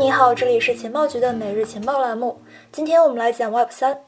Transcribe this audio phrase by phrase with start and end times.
[0.00, 2.40] 你好，这里是情报局的每日情报栏目。
[2.72, 4.00] 今天我们来讲 Web 三。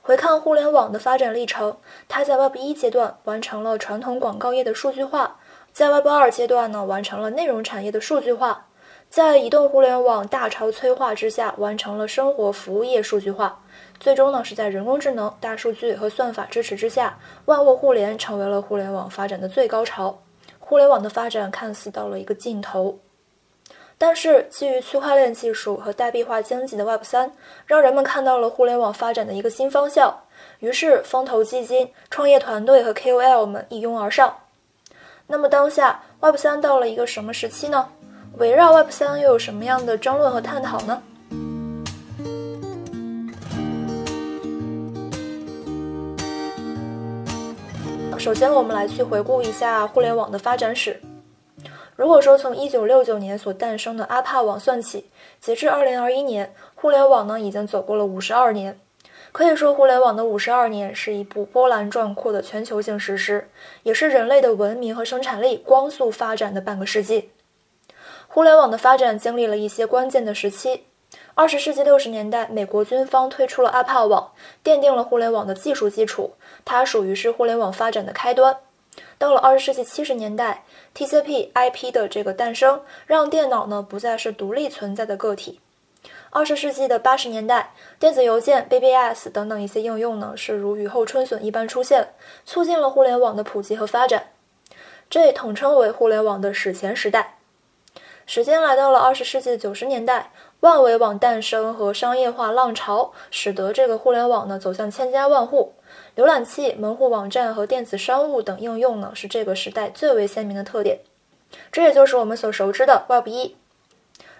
[0.00, 1.76] 回看互联网的发展历程，
[2.08, 5.36] 它在 Web 一阶段完成了传统广告业的数据化，
[5.70, 8.68] 在 Web 二阶段呢完成了内容产业的数据化，
[9.10, 13.60] 在移动互联网大潮催化之下完成了生活服务业数据化，
[14.00, 20.16] 最终呢是在人工智能、大数据和算法支持之下，万物互联成为了互联网发展的最高潮。
[20.58, 22.98] 互联网的发展看似到了一个尽头。
[23.98, 27.32] 但是，基于区块链技术和代币化经济的 Web 三，
[27.64, 30.14] 让人们看到了互联网发展的一个新方向。
[30.60, 34.36] 于是，风投基金、创业团队和 KOL 们一拥而上。
[35.26, 37.88] 那么，当下 Web 三到了一个什么时期呢？
[38.36, 41.02] 围绕 Web 三又有什么样的争论和探讨呢？
[48.18, 51.00] 首先，我们来去回顾一下互联网的发展史。
[51.96, 58.78] 如果说从一九六九年所诞生的阿帕网算起，截至二零二一年，互联网呢已经走过了五十二年。
[59.32, 63.48] 可以说，互联网的五十二年是一部波澜壮阔的全球性史诗，
[63.82, 67.30] 也是人类的文明和生产力光速发展的半个世纪。
[68.28, 70.84] 互联网的发展经历了一些关键的时期。
[71.34, 74.32] 二十世纪六十年代，美国军方推出了阿帕网，
[74.62, 76.32] 奠定了互联网的技术基础，
[76.64, 78.58] 它属于是互联网发展的开端。
[79.18, 80.64] 到了二十世纪七十年代
[80.94, 85.60] ，TCP/IP 的这个诞生，让电脑呢不再是独立存在的个体。
[86.30, 92.12] 二十世纪的八十年代，电子邮件、BBS 等等一些应用呢是如雨后春笋一般出现，
[92.44, 94.28] 促进了互联网的普及和发展。
[95.08, 97.38] 这也统称为互联网的史前时代。
[98.26, 105.72] 时间来到了二十世纪九十年代，万维网诞生和商业化浪潮，使得这个互联网呢走向千家万户。
[106.16, 111.00] 浏览器、门户网站和电子商务等应用呢，是这个时代最为鲜明的特点。
[111.70, 113.56] 这也就是我们所熟知的 Web 一。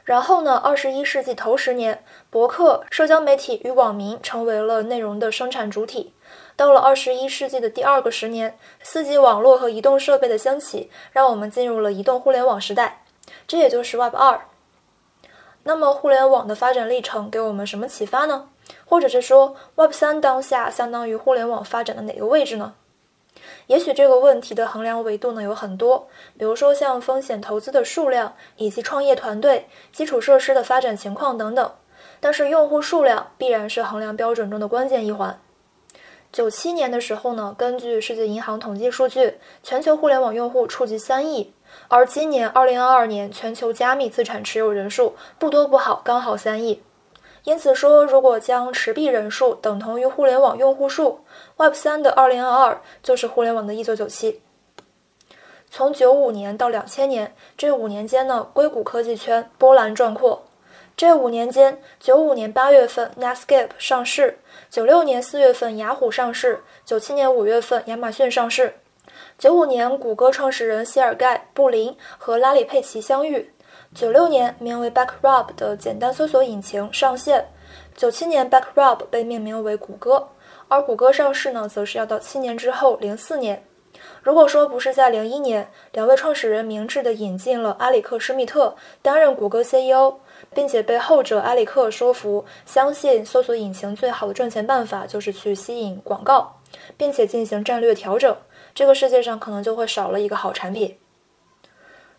[0.04, 6.12] 然后呢，二十一世纪头十年，博客、社交媒体与网民成为了内容的生产主体。
[6.54, 13.02] 到了二十一世纪的第二个十年，四 G 网络和移动设备的兴起，让我们进入了移动互联网时代。
[13.48, 14.40] 这也就是 Web 二。
[15.64, 18.48] 那么，互联网的发展历程给我们什么启发呢？
[18.84, 22.74] 或者是说，Web 三当下相当于互联网发展的哪个位置呢？
[23.66, 31.72] 也许这个问题的衡量维度呢有很多，比如说像风险投资的数量，以及创业团队、基础设施的发展情况等等。
[32.18, 35.38] 但是用户数量必然是衡量标准中的关键一环。
[36.32, 41.52] 九七年的时候呢，根据世界银行统计数据，全球互联网用户触及三亿，
[41.88, 46.82] 而今年二零二二年全球加密资产持有人数不多不好，刚好三亿。
[47.46, 51.20] 因此说，如果将持币人数等同于互联网用户数
[51.56, 54.42] ，Web 三的二零二二就是互联网的一九九七。
[55.70, 60.42] 从九五年到两千年这五年间呢，硅谷科技圈波澜壮阔。
[60.96, 68.74] 这五年间，九五年八月份 Netscape 上市，九六年四月份雅虎上市，九七年五月份亚马逊上市，
[69.38, 73.52] 九五年谷歌创始人谢尔盖布林和拉里佩奇相遇。
[73.96, 77.42] 九六年，名为 Backrub 的简单搜索引擎上线。
[77.96, 80.28] 九七年，Backrub 被命名为谷歌，
[80.68, 83.64] 而谷歌上市呢，则是要到七年之后，零四年。
[84.22, 90.12] 如果说不是在零一年，两位创始人明智的引进了阿里克施密特担任谷歌 CEO，
[90.52, 96.54] 并且被后者埃里克说服，相信搜索引擎最好的赚钱办法就是去吸引广告，
[96.98, 98.36] 并且进行战略调整，
[98.74, 100.98] 这个世界上可能就会少了一个好产品。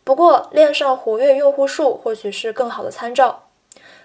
[0.08, 3.44] 不过，链上活跃用户数或许是更好的参照。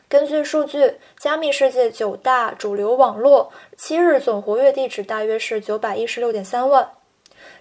[0.08, 6.90] 根据数据，加密世界九大主流网络七日总活跃地址大约是九百一十六点三万。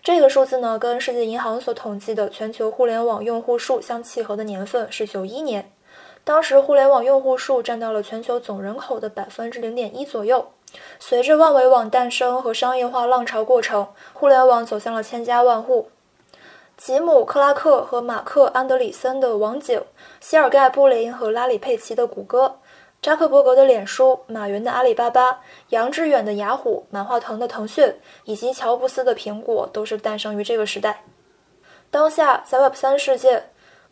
[0.01, 5.71] 这个数字呢，跟世界银行所统计的全球互联网用户数相契合的年份是九一年，
[6.23, 10.47] 当时互联网用户数占到了全球总人口的百分之零点一左右。
[10.99, 15.89] 随着万维网诞生和商业化浪潮过程，互联网走向了千家万户。
[16.83, 19.83] 吉姆·克拉克和马克·安德里森的网景，
[20.19, 22.57] 谢尔盖·布林和拉里·佩奇的谷歌，
[23.03, 31.03] 扎克伯格的脸书，马云的阿里巴巴，杨致远的雅虎，马化腾的腾讯，以及乔布斯的苹果，都是诞生于这个时代。
[31.91, 33.43] 当下，在 Web 三世界。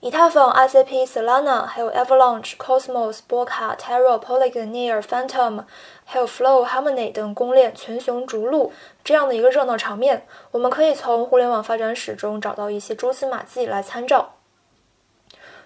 [0.02, 5.66] 以太坊、ICP、Solana，还有 Avalanche、Cosmos、波卡、Terra、Polygon、Near、Phantom，
[6.06, 8.72] 还有 Flow、Harmony 等公链群雄逐鹿，
[9.04, 14.36] 这样的一个热闹场面，我们可以从互联网发展史中找到一些蛛丝马迹来参照。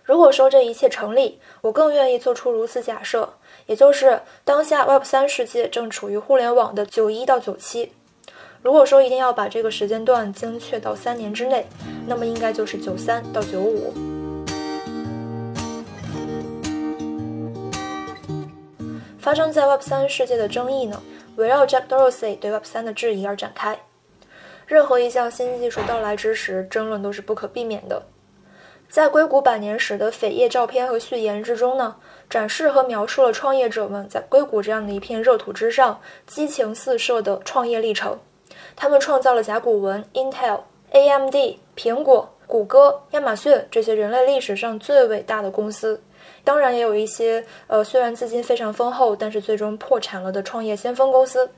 [0.04, 3.36] 如果说这一切成立，我更愿意做出如此假设，
[3.68, 7.94] 也就是当下 Web 三世界正处于互联网的九一到九七。
[8.64, 11.68] 如果说一定要把这个时间段精确到三年之内，
[12.08, 13.94] 那么应该就是九三到九五。
[19.24, 21.02] 发生在 Web 三世界的争议呢，
[21.38, 23.80] 围绕 Jack Dorsey 对 Web 三的质疑而展开。
[24.68, 28.04] 任何一项新技术到来之时，争论都是不可避免的。
[28.90, 31.96] 在硅谷百年史的扉页照片和序言之中呢，
[32.30, 38.20] 展示和描述了创业者们在硅谷这样的一片热土之上激情四射的创业历程。
[38.76, 40.60] 他们创造了甲骨文、Intel、
[40.92, 41.36] AMD、
[41.78, 46.02] 苹果、谷歌、亚马逊这些人类历史上最伟大的公司。
[46.44, 51.50] 当然，也有一些呃，虽然资金非常丰厚，但是最终破产了的创业先锋公司。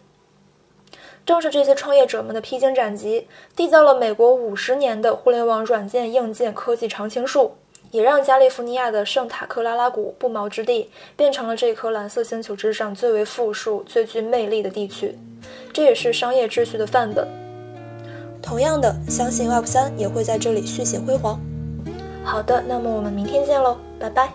[1.25, 3.27] 正是这些创业者们的披荆斩棘，
[3.57, 7.55] 缔造了美国五十年的互联网软件硬件科技常青树，
[7.89, 15.17] 也让加利福尼亚的圣塔克拉拉谷不毛之地变成了这颗蓝色星球之上最为富庶、最具魅力的地区。
[15.73, 17.44] 这也是商业秩序的范本。
[18.45, 21.39] 同样的，相信 Web 三也会在这里续写辉煌。
[22.23, 24.29] 好的，那么我们明天见喽，拜拜。